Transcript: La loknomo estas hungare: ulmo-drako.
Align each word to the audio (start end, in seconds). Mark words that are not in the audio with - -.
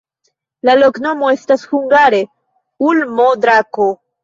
La 0.69 0.73
loknomo 0.83 1.29
estas 1.35 1.67
hungare: 1.75 2.23
ulmo-drako. 2.89 3.91